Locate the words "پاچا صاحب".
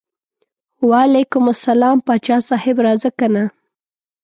2.05-2.77